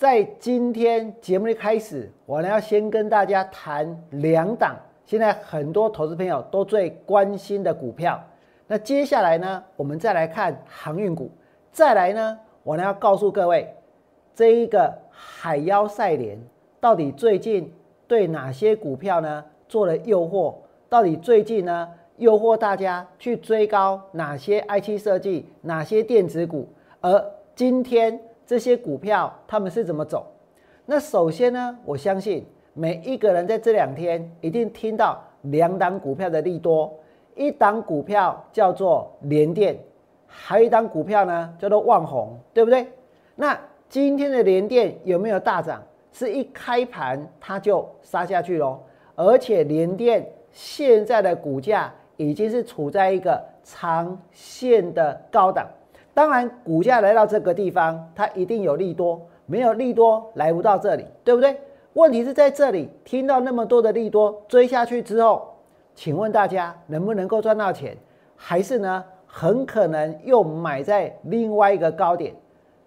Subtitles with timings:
[0.00, 8.18] 在今天节目的开始，我呢要先跟大家谈两档现在很多投资朋友都最关心的股票。
[8.66, 11.30] 那接下来呢，我们再来看航运股。
[11.70, 13.74] 再来呢，我呢要告诉各位，
[14.34, 16.38] 这一个海妖赛联
[16.80, 17.70] 到底最近
[18.08, 20.54] 对哪些股票呢做了诱惑？
[20.88, 21.86] 到底最近呢
[22.16, 26.66] 诱惑大家去追高哪些 I T 设计、哪些电子股？
[27.02, 27.22] 而
[27.54, 28.18] 今天。
[28.50, 30.26] 这些股票他们是怎么走？
[30.84, 36.92] 那首先呢，我相信每一个人在这两天一定听到两档股票的利多，
[37.36, 39.78] 一档股票叫做联电，
[40.26, 42.88] 还有一档股票呢叫做旺宏，对不对？
[43.36, 43.56] 那
[43.88, 45.80] 今天的联电有没有大涨？
[46.10, 48.80] 是一开盘它就杀下去喽，
[49.14, 55.68] 而且联电现在的股价已经是处在一个长线的高档。
[56.20, 61.58] 当然，股价来到这个地方，它一定有利多，没有利多来不到这里，对不对？
[61.94, 65.48] 问题是在这里听到那么多的利多追下去之后，
[65.94, 67.96] 请问大家能不能够赚到钱？
[68.36, 72.34] 还是呢，很可能又买在另外一个高点？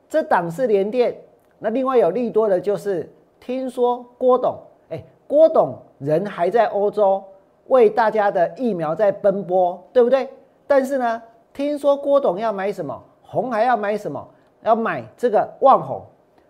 [0.08, 1.18] 这档是连电，
[1.58, 4.59] 那另外有利多的就是听说郭董，
[4.92, 7.23] 哎，郭董人还在欧洲
[7.66, 10.30] 为大家的疫苗在奔波，对不对？
[10.68, 11.20] 但是呢，
[11.52, 13.03] 听说郭董要买什么？
[13.34, 14.23] 红还要买什么？
[14.62, 16.02] 要买这个旺红，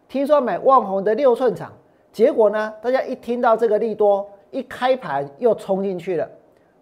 [0.07, 1.71] 听说买旺红的六寸厂，
[2.11, 6.29] 结果呢，大家一听到这个利多，一开盘又冲进去了，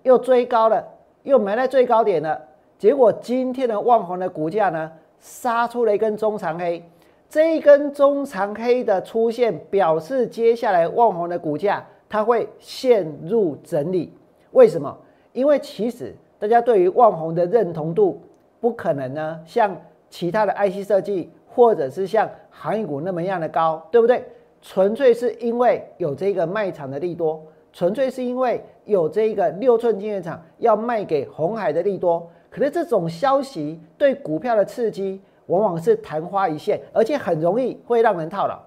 [0.03, 0.85] 又追高了，
[1.23, 2.38] 又买在最高点了。
[2.77, 6.83] 结果今天的旺红的股价呢，杀出了一根中长黑，
[7.30, 14.11] 这一根中长黑的出现，表示接下来旺红的股价它会陷入整理。
[14.52, 14.97] 为什么？
[15.31, 18.21] 因为其实大家对于旺红的认同度
[18.59, 19.73] 不可能呢，像。
[20.11, 24.23] 其他的 IC 设计，或者是像航运股那么样的高，对不对？
[24.61, 27.42] 纯粹是因为有这个卖场的利多，
[27.73, 32.30] 纯粹是因为有这个六寸晶圆厂要卖给红海的利多。
[32.52, 38.60] 可是这种消息对股票的刺激，往往是昙花一现，而且很容易会让人套牢。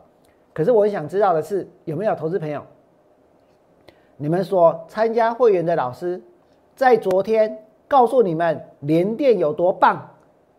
[0.52, 2.62] 可是我想知道的是，有没有投资朋友，
[4.16, 6.20] 你们所参加会员的老师，
[6.74, 10.10] 在昨天告诉你们联电有多棒？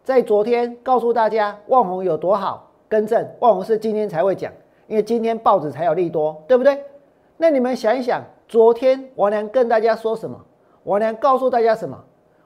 [0.06, 4.54] 在昨天告诉大家旺宏有多好，更正旺宏是今天才会讲，
[4.86, 6.80] 因为今天报纸才有利多，对不对？
[7.38, 10.40] 那你们想一想，昨天王良跟大家说什么？
[10.84, 12.00] 王良告诉大家什么？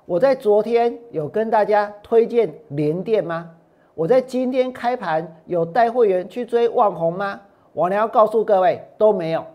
[0.06, 3.52] 我在昨天有跟大家推荐联电吗？
[3.94, 7.42] 我在今天开盘有带会员去追旺宏吗？
[7.74, 9.46] 王良要告诉各位都没有，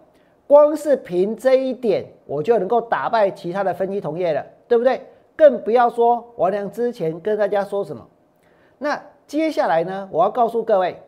[0.47, 5.01] 光是凭这一点，我就能够打败其他的分析同业了，对不对？
[5.37, 8.07] 更不要说王良之前跟大家说什么。
[8.79, 10.09] 那接下来呢？
[10.13, 11.01] 我要告诉各位，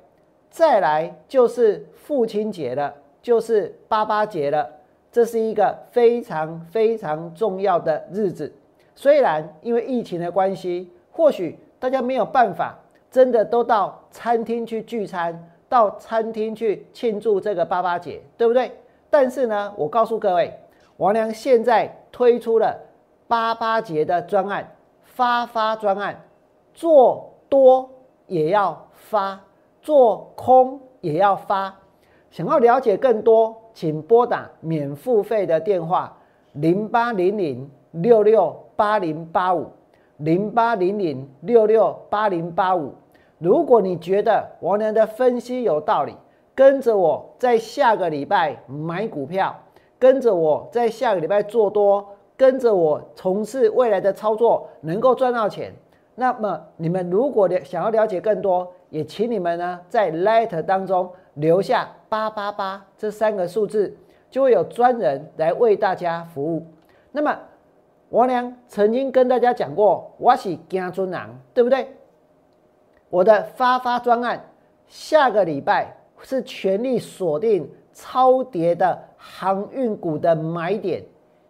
[0.48, 4.68] 再来就是父亲节了，就是八八节了。
[5.12, 8.52] 这是一个非常非常重要的日子。
[8.94, 12.78] 虽然因为疫情的关系，或许大家没有办法
[13.10, 18.72] 真的都到餐厅去聚餐，到餐厅去庆祝这个八八节，对不对？
[19.10, 20.52] 但是呢，我告诉各位，
[20.96, 22.78] 王良现在推出了。
[23.28, 26.22] 八八节的专案发发专案，
[26.74, 27.90] 做多
[28.26, 29.40] 也要发，
[29.82, 31.74] 做空也要发。
[32.30, 36.16] 想要了解更多，请拨打免付费的电话
[36.52, 39.70] 零八零零六六八零八五
[40.18, 42.94] 零八零零六六八零八五。
[43.38, 46.14] 如果你觉得王良的分析有道理，
[46.54, 49.54] 跟着我在下个礼拜买股票，
[49.98, 52.15] 跟着我在下个礼拜做多。
[52.36, 55.72] 跟着我从事未来的操作，能够赚到钱。
[56.14, 63.94] 那么你们如果想要了解更多，也请你们呢在 Letter 当中留下八八八这三个数字，
[64.30, 66.66] 就会有专人来为大家服务。
[67.12, 67.38] 那么
[68.10, 71.88] 王良曾经跟大家讲过，我是姜尊郎，对不对？
[73.10, 74.42] 我的发发专案
[74.86, 81.02] 下个礼拜是全力锁定超跌的航运股的买点。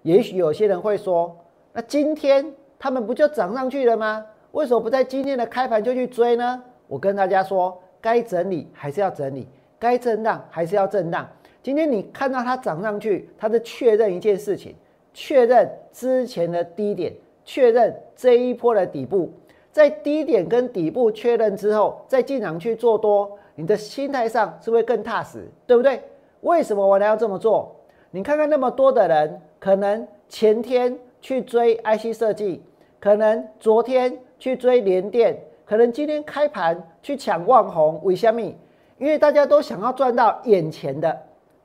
[0.06, 1.36] 也许有些人会说，
[1.72, 4.24] 那今天他们不就涨上去了吗？
[4.52, 6.62] 为什么不在今天的开盘就去追呢？
[6.86, 9.48] 我跟大家说，该整理还是要整理，
[9.80, 11.28] 该震荡还是要震荡。
[11.60, 14.76] 今天你看到它涨上去，它是确认一件事情，
[15.12, 17.12] 确认之前的低点，
[17.44, 19.32] 确认这一波的底部，
[19.72, 26.00] 在低点跟底部确认之后，再进场去做多，你的心态上是会更踏实，对不对？
[26.42, 27.74] 为什么我要这么做？
[28.12, 32.62] 你看看那么多的人，可能前天去追 IC 设计，
[33.00, 38.56] 可能昨天去追联电，可能今天开盘去抢万红、为虾米？
[38.96, 41.20] 因为大家都想要赚到眼前的。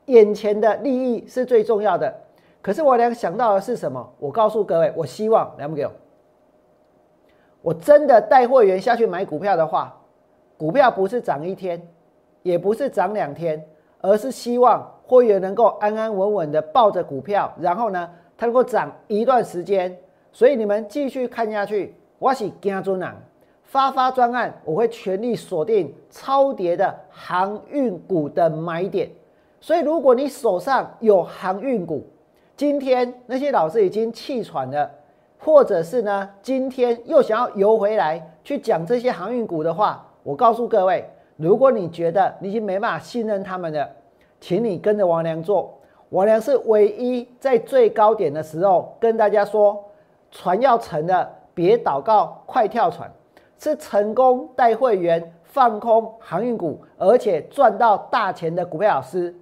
[0.05, 2.11] 眼前的利益是最重要的，
[2.59, 4.11] 可是我俩想到的是什么？
[4.17, 5.91] 我告诉各位，我希望两不给我，
[7.61, 9.95] 我真的带会员下去买股票的话，
[10.57, 11.79] 股票不是涨一天，
[12.41, 13.63] 也不是涨两天，
[13.99, 19.93] 而是希望会员能够安安稳稳的抱着股票，然后呢，它能够涨一段时间。
[20.31, 23.13] 所以你们继续看下去，我是金尊啊，
[23.61, 29.09] 发发专案，我会全力锁定超跌的航运股的买点。
[29.59, 32.07] 所以，如果你手上有航运股，
[32.55, 34.89] 今天那些老师已经气喘了，
[35.37, 41.05] 或者是呢，今天又想要游回来去讲这些航运股的话，我告诉各位，
[41.35, 43.89] 如果你觉得你已经没办法信任他们了，
[44.41, 45.77] 请你跟着王良做。
[46.09, 49.81] 王良是唯一在最高点的时候跟大家说，
[50.29, 53.09] 船要沉了，别祷告，快跳船，
[53.57, 59.33] 是成功带会员放空航运股，而且赚到大钱的股票老师。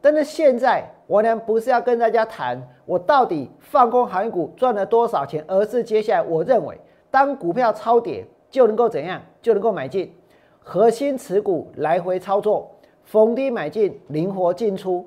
[0.00, 6.78] 但是现在，我呢不是要跟大家谈我到底放空航运股赚了多少钱，而是接下来我认为，
[7.10, 10.14] 当股票超跌就能够怎样，就能够买进，
[10.60, 12.70] 核心持股来回操作，
[13.12, 15.06] 逢低买进，灵活进出，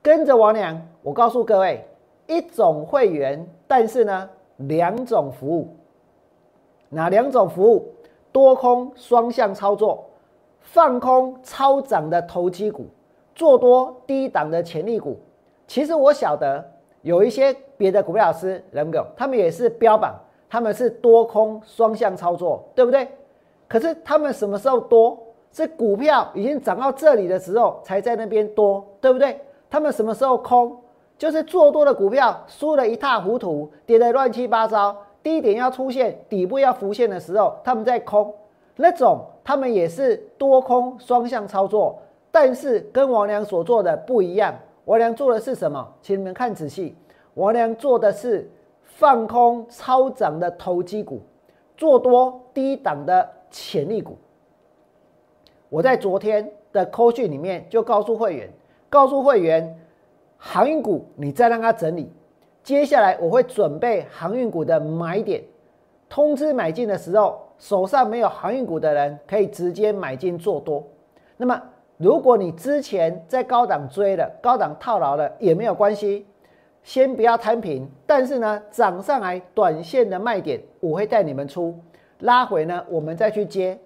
[0.00, 1.86] 跟着王良，我告诉各位，
[2.26, 5.68] 一种会员，但是呢两种服务，
[6.88, 7.92] 哪两种服务？
[8.32, 10.02] 多空双向操作，
[10.62, 12.86] 放空超涨的投机股。
[13.34, 15.18] 做多低档的潜力股，
[15.66, 16.64] 其实我晓得
[17.02, 20.18] 有一些别的股票老师，能够他们也是标榜
[20.48, 23.06] 他们是多空双向操作，对不对？
[23.68, 25.18] 可是他们什么时候多？
[25.54, 29.40] 是股票已经涨到这里的时候才在那边多，对不对？
[29.70, 30.76] 他们什么时候空？
[31.16, 38.34] 就是做多的股票输了一塌糊涂，跌得乱七八糟，低点要出现，底部要浮现的时候，他们在空，
[38.74, 42.00] 那种他们也是多空双向操作。
[42.32, 44.52] 但是跟王良所做的不一样，
[44.86, 45.88] 王良做的是什么？
[46.02, 46.96] 请你们看仔细，
[47.34, 48.50] 王良做的是
[48.82, 51.20] 放空超涨的投机股，
[51.76, 54.18] 做多低档的潜力股。
[55.74, 58.48] 我在昨天的扣讯里面就告诉会员，
[58.88, 59.76] 告诉会员，
[60.38, 62.12] 航运股你再让它整理，
[62.62, 65.42] 接下来我会准备航运股的买点，
[66.08, 70.80] 通知买进的时候，手上没有航运股的人可以直接买进做多。
[71.36, 71.60] 那么。
[71.96, 76.26] 如果你之前在高档追了、高档套牢了也没有关系，
[76.82, 77.88] 先不要摊平。
[78.04, 81.72] 但是呢，涨上来短线的卖点，我会带你们出，
[82.18, 83.78] 拉回呢，我们再去接。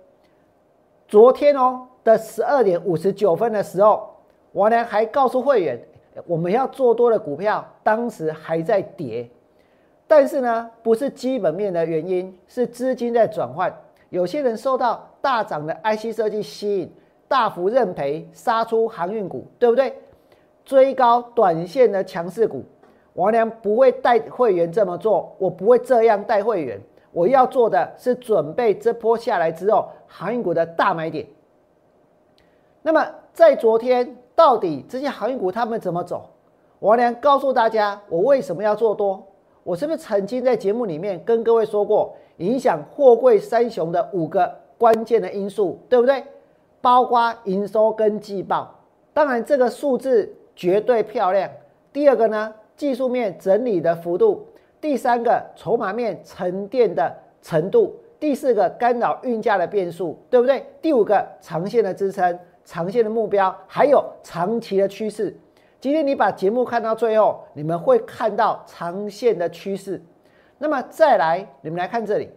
[1.08, 4.14] 昨天哦的十二点五十九分的时候，
[4.52, 5.80] 我呢还告诉会员，
[6.26, 9.26] 我们要做多的股票，当时还在跌，
[10.06, 13.74] 但是呢，不是基本面的原因，是资金在转换，
[14.10, 16.92] 有些人受到大涨的 IC 设计吸引。
[17.26, 19.94] 大幅认赔，杀出航运股，对不对？
[20.64, 22.64] 追高短线的强势股，
[23.12, 26.80] 王良不会带会员这么做，我不会这样带会员。
[27.12, 31.26] 我要做的是准备这波下来之后，航运股的大买点。
[32.82, 36.30] 那么在昨天，到底这些航运股他们怎么走？
[36.80, 39.26] 王良告诉大家，我为什么要做多？
[39.64, 46.24] 我是不是曾经在节目里面跟各位说过，影响货柜三雄的五个关键的因素，对不对？
[46.80, 48.72] 包括营收跟季报，
[49.12, 51.50] 当然这个数字绝对漂亮。
[51.92, 54.46] 第二个呢，技术面整理的幅度；
[54.80, 60.64] 第三个，筹码面沉淀的程度；第四个，干扰运价的变数，对不对？
[60.80, 65.36] 第五个，长线的支撑、长线的目标，还有长期的趋势。
[65.80, 70.02] 今天你把节目看到最后，你们会看到长线的趋势。
[70.58, 72.30] 那么再来，你们来看这里，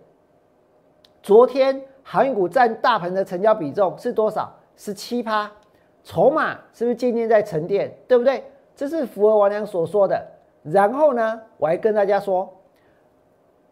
[1.22, 1.82] 昨天。
[2.04, 4.52] 航运股占大盘的成交比重是多少？
[4.76, 5.50] 十七趴，
[6.04, 7.96] 筹码是不是渐渐在沉淀？
[8.08, 8.44] 对不对？
[8.76, 10.28] 这是符合王良所说的。
[10.64, 12.48] 然后呢，我还跟大家说，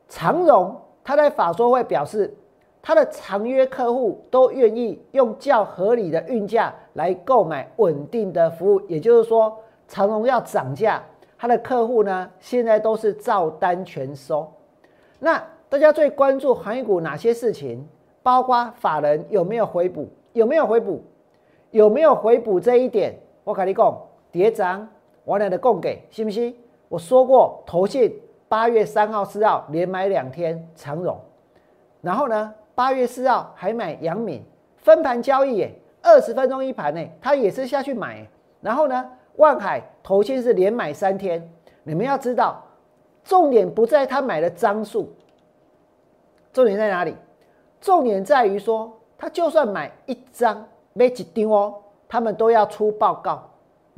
[0.08, 2.34] 长荣他在法说会表示，
[2.82, 8.82] 他的长约客户都愿意用较合理的运价来购买稳定的服务。
[8.88, 9.56] 也就是说，
[9.88, 11.04] 长荣要涨价，
[11.38, 14.52] 他的客户呢现在都是照单全收。
[15.20, 17.88] 那大家最关注航运股哪些事情？
[18.24, 20.08] 包括法人有没有回补？
[20.34, 21.04] 有没有回补？
[21.72, 23.16] 有没有回补这一点？
[23.44, 23.96] 我跟你讲，
[24.32, 24.88] 跌涨，
[25.24, 26.56] 我俩的供给，信不信？
[26.90, 31.18] 我说过，投信八月三号、四号连买两天长荣，
[32.02, 34.44] 然后呢，八月四号还买杨敏，
[34.78, 38.28] 分盘交易，耶，二十分钟一盘呢，他也是下去买，
[38.60, 41.48] 然后呢，万海投信是连买三天，
[41.84, 42.62] 你们要知道，
[43.24, 45.14] 重点不在他买的张数，
[46.52, 47.16] 重点在哪里？
[47.80, 51.76] 重点在于说，他就算买一张，没几张哦，
[52.08, 53.49] 他们都要出报告。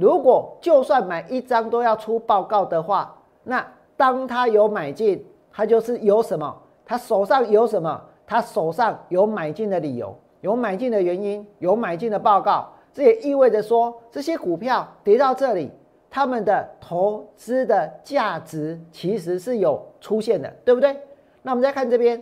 [0.01, 3.63] 如果就算买一张都要出报告的话，那
[3.96, 6.60] 当他有买进，他就是有什么？
[6.84, 8.01] 他手上有什么？
[8.25, 12.67] 他手上有买进的理由，有买进的原因，有买进的报告。
[12.91, 15.70] 这也意味着说，这些股票跌到这里，
[16.10, 20.98] 他们的投资的价值其实是有出现的，对不对？
[21.43, 22.22] 那我们再看这边，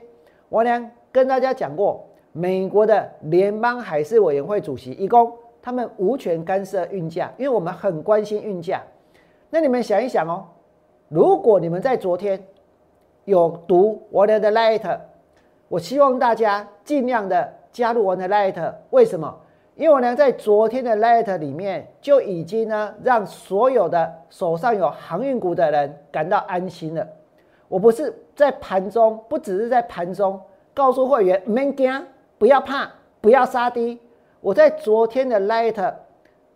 [0.50, 0.92] 我呢？
[1.14, 8.82] 跟大家讲过，美国的联邦海事委员会主席一公，他们无权干涉运价，因为我们很关心运价。
[9.50, 10.46] 那你们想一想哦，
[11.08, 12.42] 如果你们在昨天
[13.26, 15.00] 有读我的 Light，
[15.68, 18.74] 我希望大家尽量的加入我的 Light。
[18.92, 19.40] 为什么？
[19.76, 27.08] 因为我呢在昨天的 Light 里面就已经呢让所有的手上有航运股的人感到安心了。
[27.68, 30.40] 我不是在盘中，不只是在盘中。
[30.74, 32.06] 告诉会员没惊，
[32.38, 32.90] 不要怕，
[33.20, 34.00] 不要杀低。
[34.42, 35.94] 我在昨天的 Light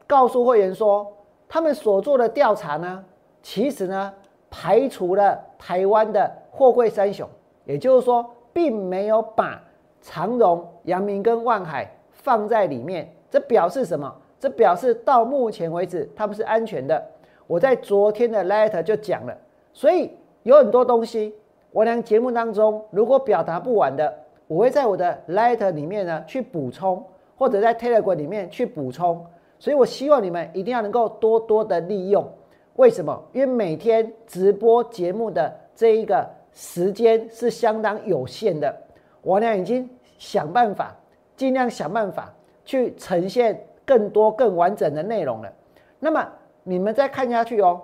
[0.08, 1.12] 告诉会员说，
[1.48, 3.04] 他们所做的调查呢，
[3.42, 4.14] 其实呢
[4.50, 7.28] 排除了台湾的货柜三雄，
[7.66, 9.62] 也就是说，并没有把
[10.02, 13.14] 长荣、阳明跟万海放在里面。
[13.30, 14.14] 这表示什么？
[14.40, 17.04] 这表示到目前为止他们是安全的。
[17.48, 19.38] 我在昨天的 letter 就讲了，
[19.74, 20.12] 所以
[20.44, 21.36] 有很多东西。
[21.72, 24.14] 我俩节目当中，如果表达不完的，
[24.48, 27.04] 我会在我的 Letter 里面呢去补充，
[27.36, 29.26] 或者在 Telegram 里面去补充。
[29.60, 32.28] 所以我希望你们一定要能够多多的利用。
[32.76, 33.24] 为什么？
[33.32, 38.76] 因为每天直播节目的这一个时间是相当有限的。
[39.22, 40.96] 我俩已经想办法，
[41.36, 42.34] 尽量想办法
[42.66, 45.54] 去呈现更多更完整的内容了。
[46.00, 46.28] 那么
[46.64, 47.82] 你们再看下去哦，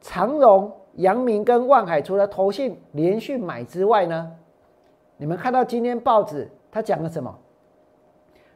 [0.00, 0.72] 长荣。
[0.98, 4.30] 阳明跟万海除了投信连续买之外呢，
[5.16, 7.36] 你们看到今天报纸他讲了什么？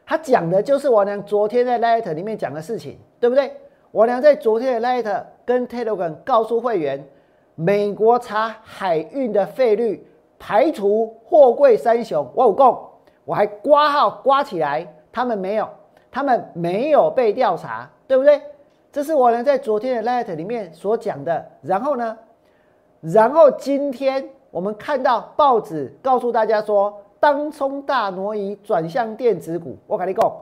[0.08, 3.52] 他讲的就是我娘昨天在 Light 里面讲的事情，对不对？
[3.90, 7.06] 我娘在昨天的 Light 跟 Telegram 告诉会员，
[7.54, 10.02] 美国查海运的费率，
[10.38, 12.88] 排除货柜三雄，我有供，
[13.26, 15.68] 我还挂号挂起来，他们没有，
[16.10, 18.40] 他们没有被调查，对不对？
[18.90, 22.16] 这是我娘在昨天的 Light 里面所讲的，然后呢？
[23.02, 29.76] 然后今天我们看到报纸告诉大家说，当冲大挪移转向电子股。
[29.86, 30.32] 我跟你讲，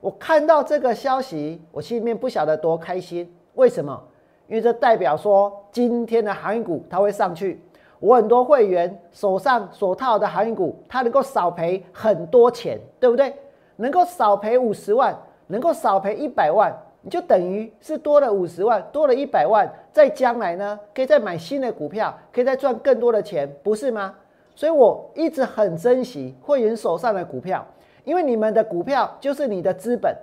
[0.00, 3.32] 我看到这个消息，我心里面不晓得多开心。
[3.54, 4.00] 为什么？
[4.46, 7.60] 因为这代表说今天的航运股它会上去。
[7.98, 13.34] 我很多会员手上所套的航运股，它能够少赔很多钱，对不对？
[13.76, 15.16] 能够少赔五十万，
[15.48, 16.74] 能够少赔一百万。
[17.02, 24.14] 你就等于是多了五十万，多了一百万，在将来呢，可以再买新的股票，可以再赚更多的钱，不是吗？
[24.60, 27.66] 所以我一直很珍惜会员手上的股票，
[28.04, 30.14] 因为你们的股票就是你的资本，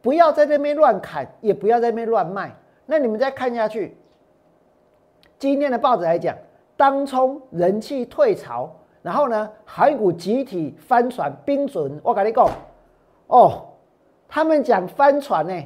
[0.00, 2.54] 不要在那边乱砍，也不要在那边乱卖。
[2.86, 3.96] 那你们再看下去，
[5.40, 6.36] 今天的报纸来讲，
[6.76, 8.70] 当冲人气退潮，
[9.02, 12.00] 然后呢，海股集体翻船，冰准。
[12.04, 12.48] 我跟你讲，
[13.26, 13.70] 哦，
[14.28, 15.64] 他们讲翻船呢。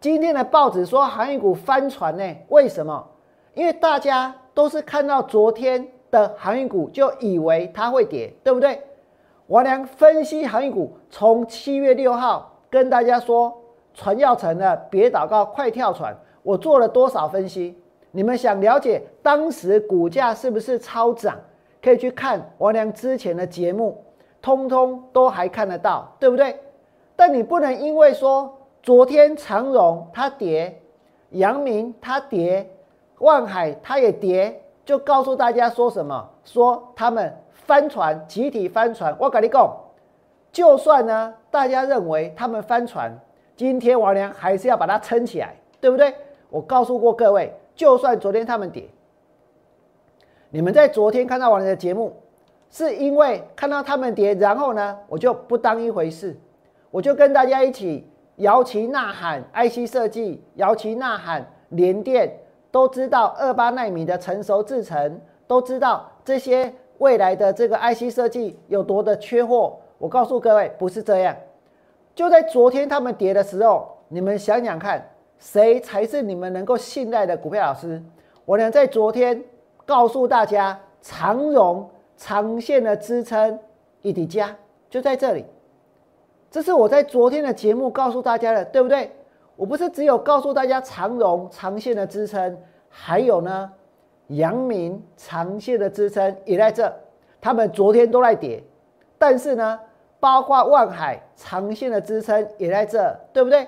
[0.00, 2.34] 今天的报纸说航运股翻船呢？
[2.48, 3.06] 为什么？
[3.52, 8.82] 因为大家都是看到昨天的航运股就以为它会跌，对不对？
[9.46, 13.56] 王良分析航运股，从七月六号跟大家说
[13.94, 16.16] 船要沉了，别祷告，快跳船。
[16.42, 17.76] 我做了多少分析？
[18.10, 21.38] 你们想了解当时股价是不是超涨？
[21.82, 24.02] 可以去看王良之前的节目，
[24.42, 26.56] 通通都还看得到，对不对？
[27.16, 28.54] 但你不能因为说。
[28.80, 30.80] 昨天长荣它跌，
[31.30, 32.70] 阳明它跌，
[33.18, 36.26] 万海它也跌，就告诉大家说什么？
[36.44, 39.14] 说他们翻船，集体翻船。
[39.20, 39.70] 我跟你讲，
[40.50, 43.14] 就算呢，大家认为他们翻船，
[43.54, 46.14] 今天王良还是要把它撑起来，对不对？
[46.48, 48.88] 我告诉过各位，就算昨天他们跌，
[50.48, 52.16] 你们在昨天看到王良的节目，
[52.70, 56.34] 是因为看到他们跌，然后呢，我就不当一回事，
[56.90, 58.08] 我就跟大家一起。
[58.36, 62.38] 摇旗呐喊，IC 设计，摇旗呐喊，联电
[62.70, 69.78] 都知道二八纳米的成熟制程，都知道这些未来的这个 IC 设计有多的缺货。
[69.98, 71.36] 我告诉各位，不是这样。
[72.14, 75.08] 就在昨天他们跌的时候，你们想想看，
[75.38, 78.02] 谁才是你们能够信赖的股票老师？
[78.44, 79.42] 我呢在昨天
[79.86, 83.58] 告诉大家，长荣长线的支撑
[84.02, 84.54] 一底加
[84.90, 85.44] 就在这里。
[86.50, 89.10] 这是我在昨天的节目告诉大家的，对不对？
[89.58, 92.56] 我不是只有告诉大家长荣长线的支撑，
[92.88, 93.68] 还有呢，
[94.28, 96.94] 阳明长线的支撑也在这。
[97.40, 98.62] 他们昨天都在跌，
[99.18, 99.80] 但是呢，
[100.20, 103.66] 包括万海长线的支撑也在这，对不对？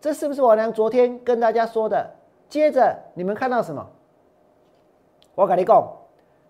[0.00, 2.04] 这是不是我娘昨天跟大家说的？
[2.48, 3.86] 接着你们看到什么？
[5.36, 5.88] 我跟你讲，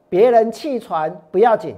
[0.09, 1.77] 别人弃船不要紧，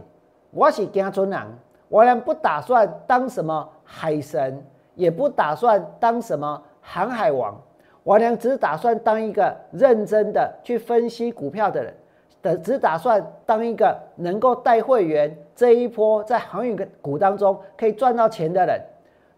[0.53, 1.41] 我是惊船人。
[1.89, 4.65] 我娘不打算当什么海神，
[4.95, 6.63] 也不打算当什么
[6.93, 7.57] 航海王。
[8.03, 11.95] 我娘只打算当一个认真的去分析股票的人。
[12.43, 18.81] 的只打算当一个能够带会员这一波在航运股当中可以赚到钱的人，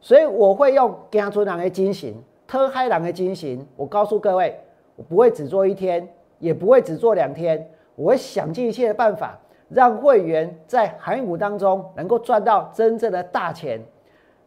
[0.01, 2.15] 所以我会用姜春郎的精神、
[2.47, 3.67] 特嗨郎的精神。
[3.75, 4.57] 我告诉各位，
[4.95, 9.37] 我不会只做一天，也不会只做两天，我会想尽一切的办法，
[9.69, 13.81] 让会员在航运股当中能够赚到真正的大钱。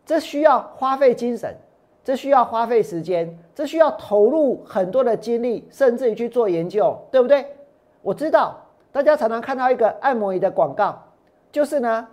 [0.06, 1.54] 这需要花费精神，
[2.06, 7.44] 这需要花费时间，这需要投入很多的精力，甚至于去做研究，对不对？
[8.04, 8.56] 我知道
[8.92, 11.02] 大家常常看到一个按摩椅的广告，
[11.52, 12.08] 就是呢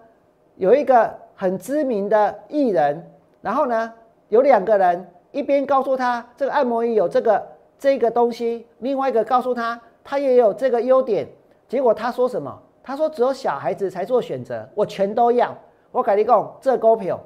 [0.56, 3.06] 有一个很知名的艺人，
[3.42, 3.92] 然后呢
[4.30, 7.46] 有两个人一边告诉他这个按摩椅有这个
[7.78, 11.28] 这个东西，另外一个告诉他他也有这个优点，
[11.68, 12.58] 结果他说什么？
[12.82, 15.54] 他说只有小孩子才做选择，我全都要。
[15.90, 17.20] 我跟你讲，这股票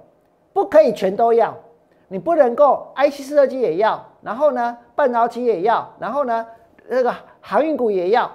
[0.52, 1.56] 不可以全都要，
[2.08, 6.46] 你不能够 IC 设计也要，然后呢半导体也要，然后呢
[6.88, 8.30] 那个航运股也要。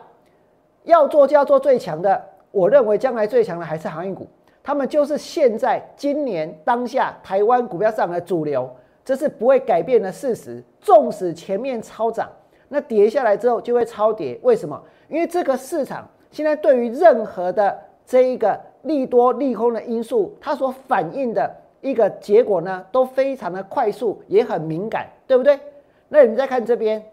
[0.83, 4.27] 要做就要做最强的，我认为将来最强的还是航运股，
[4.63, 8.67] 他们就是现在今年当下台湾股票市场的主流，
[9.05, 10.63] 这是不会改变的事实。
[10.79, 12.27] 纵使前面超涨，
[12.67, 14.81] 那跌下来之后就会超跌，为什么？
[15.07, 25.59] 因为这个市场现在对于任何的这一个利多利空的因素，它所反映的一个结果呢，都非常的快速，也很敏感，对不对？
[26.07, 27.03] 那你们再看这边，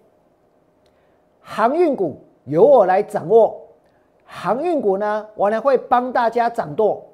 [1.41, 2.21] 航运股。
[2.45, 3.61] 由我来掌握
[4.25, 7.05] 航运股呢，我呢会帮大家掌舵。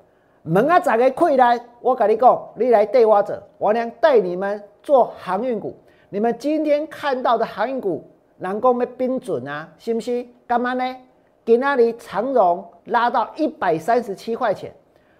[0.42, 1.60] 门啊，咋个开来？
[1.80, 5.74] 我跟你讲，你来对我者，我呢带你们做航运股。
[6.08, 9.68] 你们今天看到的航运股，能够没冰准啊？
[9.76, 10.24] 是不是？
[10.46, 10.96] 干嘛呢？
[11.44, 14.72] 给那里长荣拉到一百三十七块钱，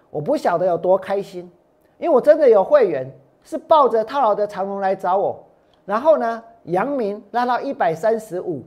[0.09, 1.51] 我不晓得有多开心，
[1.97, 3.09] 因为我真的有会员
[3.43, 5.43] 是抱着套牢的长荣来找我，
[5.85, 8.63] 然后呢，阳明拉到一百三十五。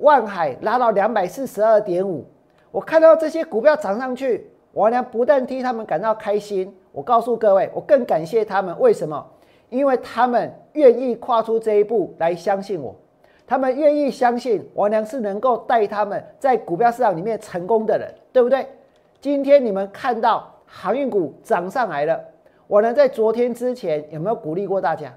[0.00, 2.22] 万海拉到两百四十二点五，
[2.70, 8.78] 我看到这些股票涨上去，我呢不但替他们感到开心，我告诉各位，我更感谢他们。
[8.78, 9.26] 为什么？
[9.70, 12.94] 因为他们愿意跨出这一步来相信我，
[13.46, 18.68] 他们愿意相信我娘是能够带他们在股票市场里面成功的人，对不对？
[19.18, 22.22] 今天你们看到航运股涨上来了，
[22.66, 25.12] 我呢在昨天之前有没有鼓励过大家？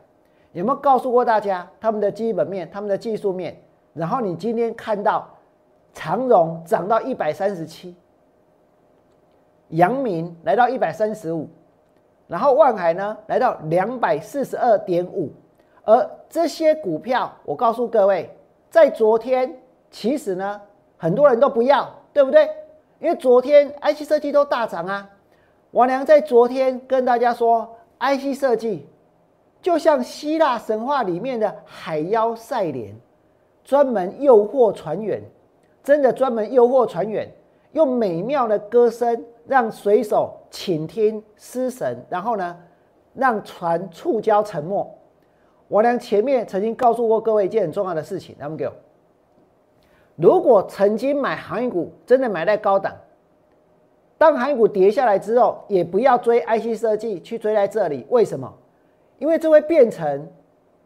[0.53, 3.61] 有没有告诉过大家他们的基本面、他们的技术面？
[3.93, 5.27] 然后你今天看到
[5.93, 7.95] 长荣涨到一百三十七，
[9.69, 11.47] 阳明来到一百三十五，
[12.27, 15.31] 然后万海呢来到两百四十二点五，
[15.83, 18.35] 而这些股票，我告诉各位，
[18.71, 19.55] 在昨天
[19.91, 20.59] 其实呢
[20.97, 22.49] 很多人都不要，对不对？
[22.99, 25.09] 因为昨天 IC 设计都大涨啊。
[25.71, 28.87] 王良在昨天跟大家说，IC 设计
[29.61, 32.95] 就像希腊神话里面的海妖赛莲。
[33.61, 35.21] 专门诱惑船员，
[35.83, 37.31] 真的专门诱惑船员，
[37.73, 42.57] 用美妙的歌声让水手倾听失神，然后呢，
[43.13, 44.99] 让船触礁沉没。
[45.67, 48.73] 我呢前面曾经告诉过各位一件很重要的事情，他们给我，
[50.15, 52.95] 如果曾经买航运股，真的买在高档，
[54.19, 58.53] 当航运股跌下来之后，也不要追 IC 设计去追在这里，为什么？
[59.17, 60.27] 因为这会变成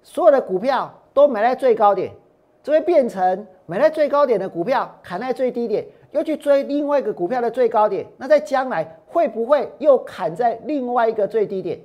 [0.04, 2.12] 所有的股票都买在最高点。
[2.62, 8.06] 这会变成买在最高点的股票，砍在最低点，又去追另外一个股票的最高点。
[8.18, 11.80] 那在将来会不会又砍在另外一个最低点？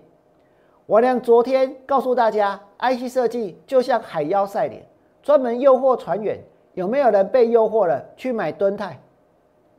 [0.87, 4.87] 我俩昨天告诉大家，IC 设计就像海妖赛脸，
[5.23, 6.39] 专门诱惑船员。
[6.75, 9.01] 有没有人被诱惑了去买敦泰，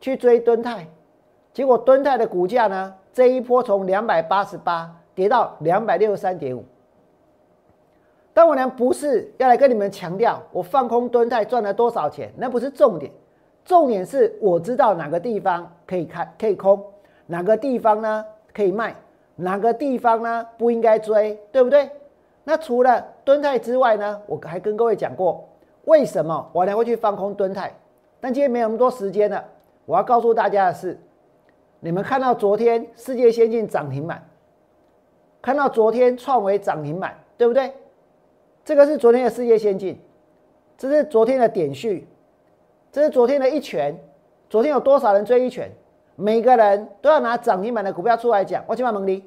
[0.02, 0.86] 去追敦泰？
[1.60, 6.64] 结果敦泰的股价呢，这一波从两百八十八跌到两百六十三点五。
[8.34, 13.12] 但我呢不是要来跟你们强调我放空蹲泰赚了多少钱，那不是重点，
[13.66, 16.82] 重点是我知道哪个地方可以看可以空，
[17.26, 18.96] 哪个地方呢可以卖，
[19.36, 21.90] 哪个地方呢不应该追，对不对？
[22.46, 25.46] 那除了敦泰之外呢，我还跟各位讲过，
[25.84, 27.70] 为什么我俩会去放空敦泰？
[28.22, 29.44] 但今天没有那么多时间了，
[29.86, 30.98] 我要告诉大家的是，
[31.80, 34.28] 你们看到昨天世界先进涨停板，
[35.42, 37.72] 看到昨天创维涨停板，对不对？
[38.66, 40.00] 这个是昨天的世界先进，
[40.78, 42.08] 这是昨天的点序，
[42.92, 43.98] 这是昨天的一拳。
[44.50, 45.72] 昨天有多少人追一拳？
[46.16, 48.64] 每个人都要拿涨停板的股票出来讲。
[48.68, 49.24] 我今晚蒙你，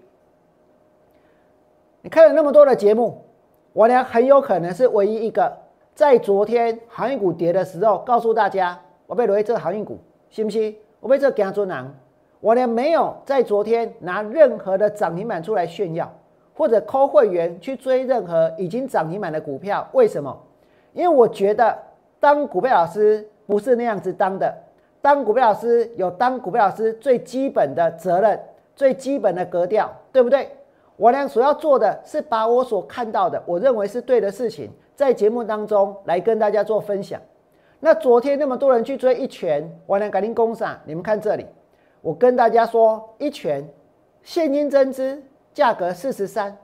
[2.03, 3.25] 你看了那么多的节目，
[3.73, 5.57] 我俩很有可能是唯一一个
[5.95, 10.77] 在昨天航运股跌的时候，告诉大家我被留这个航运股，信不信？
[11.01, 11.95] 我被这个姜做囊，
[12.43, 16.13] 我俩没有在昨天拿任何的涨停板出来炫耀，
[16.53, 19.89] 或者扣会员去追任何已经涨停板的股票。
[19.93, 20.37] 为什么？
[20.93, 21.79] 因为我觉得
[22.19, 24.53] 当股票老师不是那样子当的。
[25.01, 28.41] 当股票老师有当股票老师最基本的责任，
[28.75, 30.49] 最基本的格调，对不对？
[30.97, 37.21] 我俩所要做的是把我所看到的，我认为是对的事情，在节目当中来跟大家做分享。
[37.79, 40.77] 那昨天那么多人去追一拳，我俩赶紧攻上。
[40.85, 41.47] 你们看这里，
[42.03, 43.67] 我跟大家说，一拳
[44.23, 45.23] 现金增资
[45.55, 46.55] 价格四十三，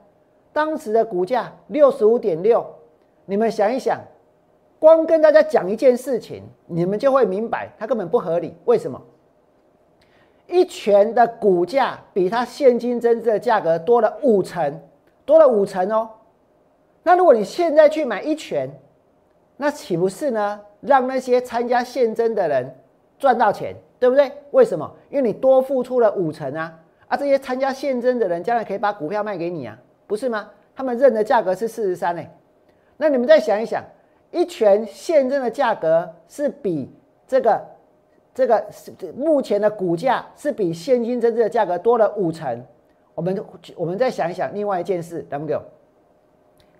[0.53, 2.65] 当时的股价六十五点六，
[3.25, 3.99] 你们想一想。
[4.77, 8.55] 光跟大家讲一件事情，你们就会明白它根本不合理。
[8.63, 9.01] 为什么？
[10.47, 14.81] 一拳的股价比它现金增资的价格多了五成，
[15.25, 16.09] 多了五成哦。
[17.03, 18.69] 那如果你现在去买一拳，
[19.57, 20.61] 那岂不是呢？
[20.79, 22.73] 让那些参加现增的人
[23.17, 24.31] 赚到钱，对不对？
[24.51, 24.89] 为什么？
[25.09, 26.79] 因为你多付出了五成啊！
[27.07, 30.49] 啊，这些参加现增的人将来可以把股票卖给你啊，不是吗？
[30.75, 32.23] 他们认的价格是四十三呢。
[32.97, 33.83] 那你们再想一想。
[34.31, 36.87] 一拳现增的价格是比
[37.25, 37.59] 这个
[38.31, 38.63] 这个
[39.17, 42.63] 目前的股价是比现金增值的价格多了五成。
[43.15, 43.43] 我们
[43.75, 45.59] 我们再想一想另外一件事，W，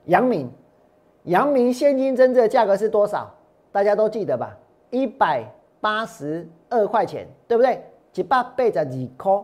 [0.05, 0.47] 阳明，
[1.23, 3.33] 阳明现金增值的价格是多少？
[3.71, 4.55] 大家都记得吧？
[4.91, 5.43] 一百
[5.81, 7.83] 八十二块钱，对不对？
[8.13, 9.43] 一百八十二块，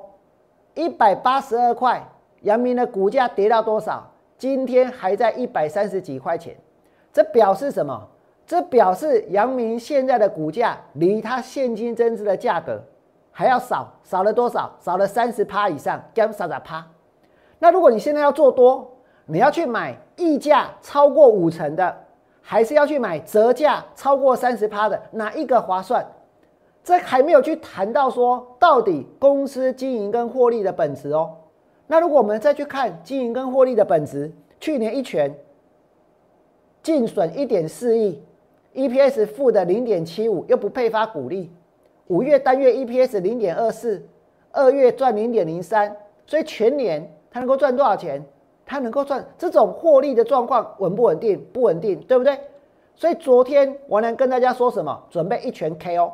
[0.73, 2.07] 一百八十二块，
[2.41, 4.11] 阳明的股价跌到多少？
[4.37, 6.55] 今天还在一百三十几块钱。
[7.13, 8.07] 这表示什么？
[8.45, 12.83] 这表示阳明现在的股价离它现金增值的价格
[13.31, 14.71] 还要少，少了多少？
[14.79, 16.85] 少了三十趴以上，减三十趴。
[17.59, 18.91] 那如果你现在要做多，
[19.25, 21.95] 你要去买溢价超过五成的，
[22.41, 25.01] 还是要去买折价超过三十趴的？
[25.11, 26.05] 哪一个划算？
[26.85, 31.35] 这还没有去谈到说到底公司经营跟获利的本质哦。
[31.87, 35.35] 那如果我们再去看经营跟获利的本质，去年一拳。
[36.83, 38.21] 净损一点四亿
[38.75, 41.51] ，EPS 负的零点七五，又不配发股利。
[42.05, 44.07] 五月单月 EPS 零点二四，
[44.51, 48.23] 二月赚零点零三，所以全年它能够赚多少钱？
[48.63, 51.43] 它能够赚这种获利的状况稳不稳定？
[51.51, 52.39] 不稳定，对不对？
[52.95, 55.03] 所以昨天我能跟大家说什么？
[55.09, 56.11] 准备一拳 KO，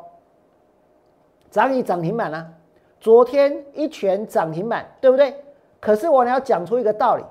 [1.52, 2.48] 涨一涨停板啊！
[2.98, 5.34] 昨天一拳涨停板，对不对？
[5.78, 7.24] 可是我要讲出一个道理，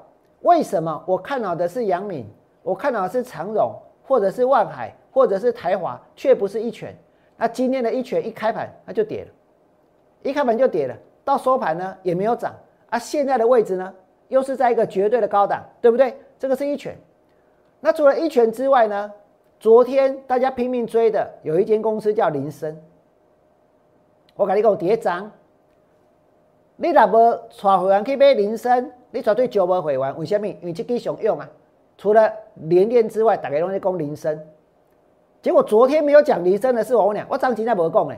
[0.43, 2.29] 为什么我看好的是杨敏？
[2.61, 6.95] 我看好的是长荣，或者是万海，或者是台华，却不是一拳。
[7.35, 9.31] 那今天的一拳一开盘，它就跌了，
[10.21, 12.53] 一开盘就跌了，到收盘呢也没有涨。
[12.91, 13.91] 啊，现在的位置呢，
[14.27, 16.15] 又是在一个绝对的高档，对不对？
[16.37, 16.95] 这个是一拳。
[17.79, 19.11] 那除了一拳之外呢，
[19.59, 22.79] 昨天大家拼命追的有一间公司叫林森。
[24.41, 25.31] 我跟你讲，跌涨。
[26.77, 30.17] 你若无带会员去买林森，你绝对招无会员。
[30.17, 30.47] 为什么？
[30.47, 31.47] 因为这支上用啊。
[31.95, 34.39] 除了连电之外，大家都在讲铃声，
[35.43, 38.17] 结果昨天没有讲铃声的是我俩，我涨停在不讲嘞，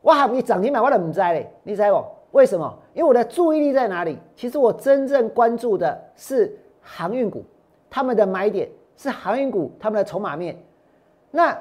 [0.00, 2.76] 我还没涨停板我都唔知嘞，你猜我为什么？
[2.92, 4.18] 因为我的注意力在哪里？
[4.34, 7.44] 其实我真正关注的是航运股，
[7.88, 10.56] 他们的买点是航运股，他们的筹码面。
[11.30, 11.56] 那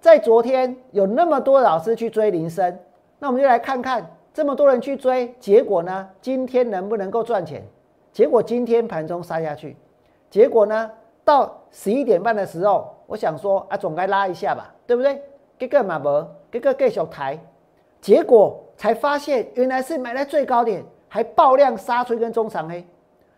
[0.00, 2.76] 在昨天有那么多老师去追铃声，
[3.24, 6.06] 那我们就来看看这么多人去追，结果呢？
[6.20, 7.62] 今天能不能够赚钱？
[8.12, 9.74] 结果今天盘中杀下去，
[10.28, 10.90] 结果呢？
[11.24, 15.22] 到十一点半的时候，我想说啊，总该拉一下吧，对不对？
[15.58, 17.38] 结果嘛无，结果继续抬，
[17.98, 22.86] 结果才发现原来是买在最高点，还爆量杀出一根中长黑。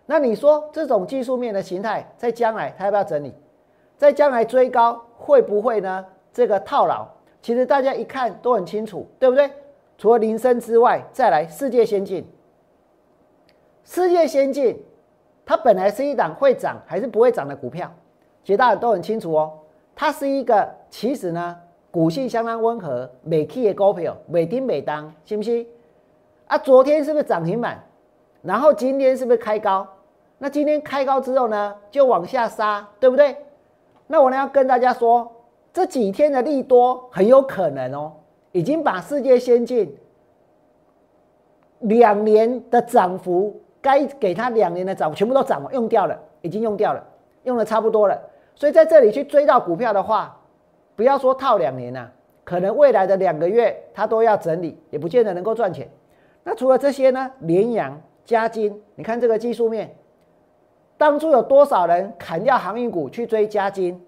[0.05, 3.33] 那你说这种技术面的形态，在将来它要不要整理？
[3.97, 6.05] 在将来追高会不会呢？
[6.33, 7.07] 这个套牢，
[7.41, 9.49] 其实大家一看都很清楚，对不对？
[9.99, 12.27] 除了铃声之外，再来世界先进，
[13.85, 14.83] 世界先进。
[15.45, 17.89] 它本来是一档会涨还是不会涨的股票，
[18.43, 19.53] 其实大家都很清楚哦。
[19.95, 21.57] 它是一个其实呢，
[21.91, 25.67] 股性相当温和、每 K 的股票，每丁每当，信不信？
[26.49, 27.81] 啊，昨天是不是涨停板？
[28.43, 29.87] 然后今天是不是开高？
[30.39, 33.37] 那今天开高之后呢，就往下杀，对不对？
[34.09, 35.31] 那我呢要跟大家说，
[35.73, 38.13] 这几天的利多很有可能哦，
[38.57, 39.95] 已经把世界先进
[41.81, 47.07] 两年的涨幅，该给它两年的涨幅全部都涨了，用掉了，已经用掉了，
[47.43, 48.19] 用的差不多了。
[48.55, 50.41] 所以在这里去追到股票的话，
[50.95, 52.09] 不要说套两年呐，
[52.45, 55.87] 可能未来的两个月它都要整理，也不见得能够赚钱。
[56.43, 57.31] 那除了这些呢？
[57.41, 59.95] 联阳、嘉金，你看这个技术面。
[60.97, 64.01] 当初有多少人砍掉航运股去追加金，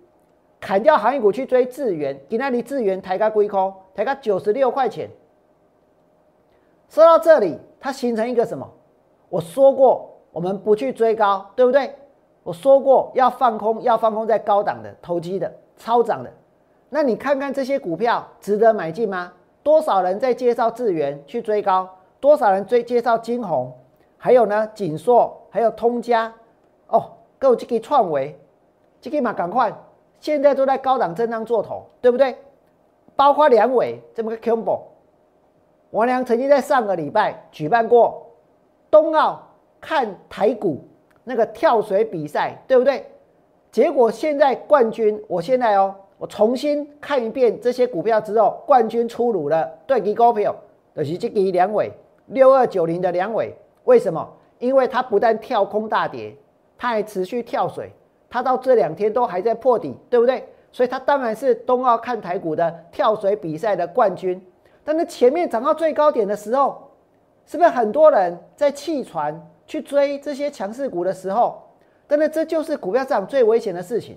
[0.59, 2.19] 砍掉航运股去追智元？
[2.31, 5.11] 给那里智元抬高归空，抬高九十六块钱。
[6.89, 8.65] 说到这里，它形成一个什么？
[9.29, 11.93] 我说过，我们不去追高，对不对？
[12.45, 16.33] 我说过要放空，要放空在高档的、投机的、超涨的。
[16.89, 19.33] 那你看看这些股票值得买进吗？
[19.65, 21.89] 多少人在介绍智元去追高？
[22.21, 23.77] 多少人追介绍金红？
[24.17, 26.33] 还有呢，锦硕，还有通家。
[26.87, 28.39] 哦，各位这个创维，
[29.01, 29.77] 这个嘛赶快，
[30.21, 32.37] 现在都在高档震荡做头，对不对？
[33.19, 34.79] 包括梁伟这么个 combo，
[35.91, 38.25] 王良曾经在上个礼拜举办过
[38.93, 39.43] 冬奥
[39.81, 40.87] 看台股
[41.25, 43.05] 那个跳水比赛，对不对？
[43.73, 50.55] 结果现在冠军，我现在哦，我重新看一遍这些股票之后，冠军出炉了，对，给股票，
[50.95, 51.91] 就是这个梁伟
[52.27, 53.53] 六二九零的梁伟，
[53.83, 54.33] 为什么？
[54.61, 56.33] 因为他不但跳空大跌。
[56.79, 57.91] 他还持续跳水，
[58.31, 60.47] 他到这两天都还在破底，对不对？
[60.71, 64.41] 所以它当然是冬奥看台股的跳水比赛的冠军。
[64.85, 66.91] 但是前面涨到最高点的时候，
[67.47, 71.63] 是不是很多人在弃船去追这些强势股的时候？
[72.07, 74.17] 但是这就是股票市场最危险的事情。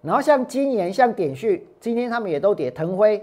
[0.00, 3.22] 然后像今年像点序，今天他们也都跌，腾辉、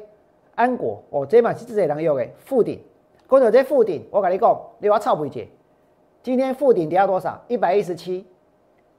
[0.56, 2.80] 安国哦，这嘛是这些人有诶，附顶，
[3.30, 5.48] 讲到这附顶，我跟你讲，你要抄不解。
[6.24, 7.40] 今天附顶跌到多少？
[7.48, 8.26] 一百一十七。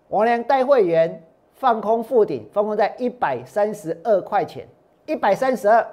[0.09, 1.23] 我连带会员
[1.63, 4.67] 放空附顶，放空在一百三十二块钱，
[5.07, 5.87] 一百三十二。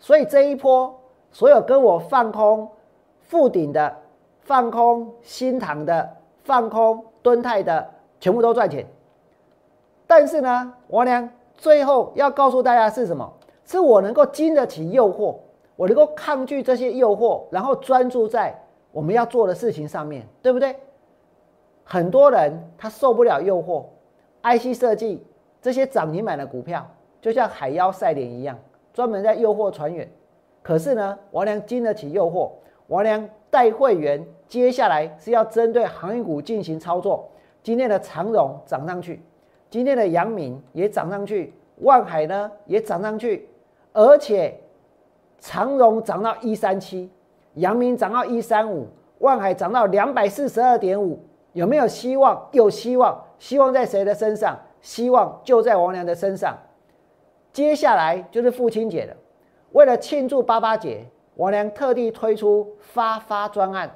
[0.00, 0.92] 所以这一波，
[1.30, 2.68] 所有跟我放空
[3.20, 3.96] 附顶的、
[4.40, 6.10] 放空新塘的、
[6.42, 7.88] 放空敦泰的，
[8.18, 8.84] 全部都赚钱。
[10.08, 13.32] 但是呢，王良最后要告诉大家是什么？
[13.64, 15.36] 是我能够经得起诱惑，
[15.76, 18.60] 我能够抗拒这些诱惑，然后专注在。
[18.90, 20.74] 我们要做的事情上面对不对？
[21.84, 23.84] 很多人他受不了诱惑
[24.46, 25.24] ，IC 设计
[25.60, 26.86] 这些涨停板的股票，
[27.20, 28.56] 就像海妖赛脸一样，
[28.94, 30.08] 专门在诱惑船员。
[30.62, 32.50] 可是呢，王良经得起诱惑，
[32.88, 37.28] 王良带会员，接下来是要针对航运股进行操作。
[37.62, 39.20] 今天的长荣涨上去，
[39.68, 43.48] 今天的阳明也涨上去，万海呢也涨上去，
[43.92, 44.58] 而且
[45.40, 47.10] 长荣涨到一三七。
[47.54, 48.86] 阳明涨到一三五，
[49.18, 51.18] 万海涨到两百四十二点五，
[51.54, 52.46] 有没有希望？
[52.52, 54.58] 有希望，希望在谁的身上？
[54.80, 56.56] 希望就在王良的身上。
[57.52, 59.16] 接下来就是父亲节了，
[59.72, 61.04] 为了庆祝八八节，
[61.36, 63.90] 王良特地推出发发专案，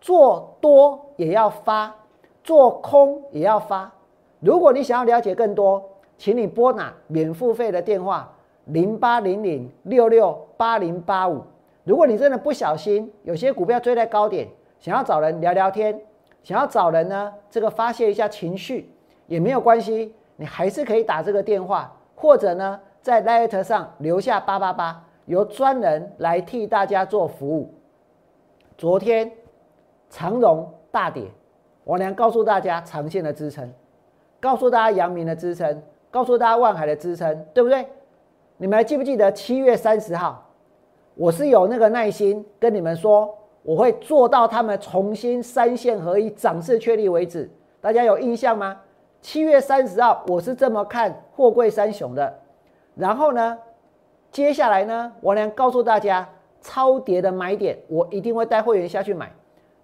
[0.00, 1.94] 做多也要发，
[2.44, 3.90] 做空也要发。
[4.40, 5.82] 如果你想要了解更多，
[6.16, 8.32] 请你拨打免付费的电话
[8.66, 11.42] 零八零零六六八零八五。
[11.84, 14.46] 如果你真的不小心，有些股票追在高点，
[14.78, 15.98] 想要找人聊聊天，
[16.42, 18.90] 想要找人呢，这个发泄一下情绪
[19.26, 27.74] 也没有关系，你还是可以打这个电话，或者呢，在 Light 上留下八八八，由专人来替大家做服务。
[28.76, 29.30] 昨天
[30.08, 31.24] 长荣大跌，
[31.84, 33.70] 我良告诉大家长线的支撑，
[34.40, 37.86] 告诉大家阳明的支撑，告诉大家万海的支撑，对不对？
[38.56, 40.44] 你们还记不记得七月三十号？
[41.14, 47.50] 我是有那个耐心跟你们说，我会做到他们重新三线合一、涨势确立为止。
[47.80, 48.76] 大家有印象吗？
[49.20, 52.38] 七月三十号，我是这么看货柜三雄的。
[52.94, 53.58] 然后呢，
[54.30, 56.28] 接下来呢，我能告诉大家
[56.60, 59.32] 超跌的买点，我一定会带会员下去买。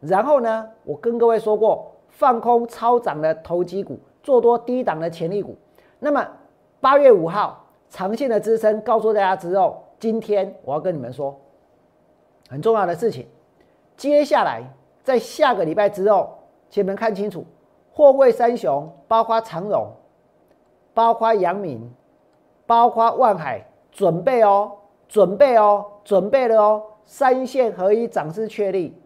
[0.00, 5.56] 然后呢，我跟各位说过，放空超涨的投机股，做多低档的潜力股。
[5.98, 6.26] 那么
[6.80, 9.80] 八月五号，长线的支撑告诉大家之后。
[10.00, 11.34] 今天我要跟你们说
[12.50, 13.26] 很重要的事情。
[13.96, 14.62] 接下来
[15.02, 17.44] 在下个礼拜之后，请你们看清楚，
[17.92, 19.88] 货柜三雄包括长荣、
[20.92, 21.92] 包括阳明、
[22.66, 24.72] 包括万海，准备哦，
[25.08, 28.96] 准备哦，准备了哦，三线合一，涨势确立。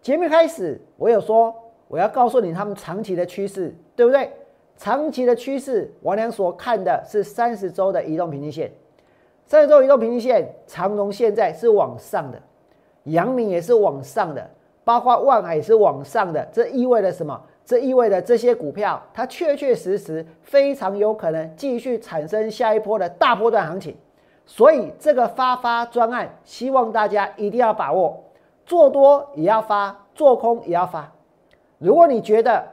[0.00, 1.54] 节目开始，我有说
[1.88, 4.30] 我要告诉你他们长期的趋势，对不对？
[4.76, 8.70] 长期的趋势，王良所看的是三十周的移动平均线。
[9.46, 12.42] 三十周移动平均线，长荣现在是往上的，
[13.06, 14.48] 阳明也是往上的，
[14.84, 16.46] 包括万海也是往上的。
[16.52, 17.40] 这意味着什么？
[17.64, 23.96] 这意味着这些股票它确确实实非常有可能继续产生下一波的大波段行情。
[24.44, 28.22] 所以这个发发专案，希望大家一定要把握，
[28.64, 31.12] 做多也要发，做空也要发。
[31.78, 32.64] 如果你觉得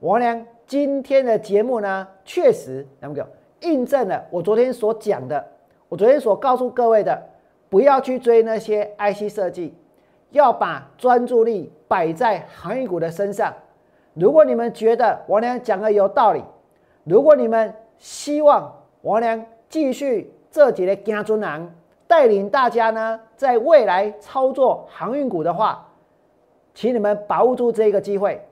[0.00, 3.14] 王良今天的节目呢，确实那么
[3.60, 5.46] 印证了我昨天所讲的，
[5.88, 7.22] 我昨天所告诉各位的，
[7.68, 9.72] 不要去追那些 IC 设计，
[10.30, 13.52] 要把专注力摆在航运股的身上。
[14.14, 16.42] 如果你们觉得王良讲的有道理，
[17.04, 21.72] 如果你们希望王良继续这几的家尊郎
[22.06, 25.88] 带领大家呢，在未来操作航运股的话，
[26.74, 28.44] 请你们把握住这个机会。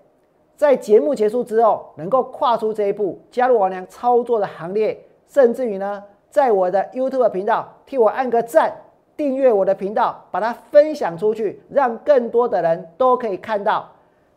[0.55, 8.73] 在节目结束之后，能够跨出这一步，加入王良操作的行列，甚至于呢，在我的 YouTube 频道替我按个赞，
[9.19, 13.87] 订阅我的频道，把它分享出去，让更多的人都可以看到。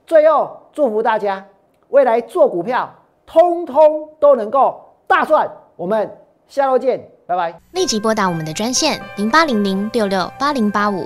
[0.07, 1.45] 最后，祝福大家
[1.89, 2.91] 未来做股票，
[3.27, 5.47] 通通都能够大赚。
[5.75, 6.09] 我们
[6.47, 7.53] 下周见，拜拜。
[7.73, 11.05] 立即拨打我们的专线零八零零六六八零八五。